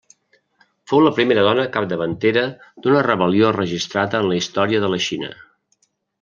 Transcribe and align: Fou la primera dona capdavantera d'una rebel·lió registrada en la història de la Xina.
Fou 0.91 1.01
la 1.07 1.11
primera 1.17 1.43
dona 1.47 1.65
capdavantera 1.75 2.43
d'una 2.87 3.03
rebel·lió 3.09 3.53
registrada 3.59 4.23
en 4.25 4.31
la 4.33 4.41
història 4.41 4.81
de 4.87 4.91
la 4.95 5.01
Xina. 5.11 5.31